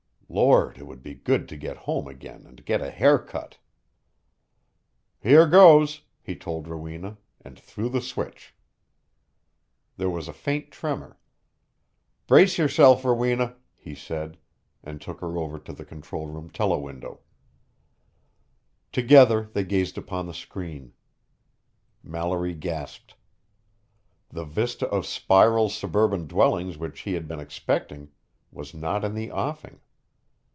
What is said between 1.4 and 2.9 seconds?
to get home again and get a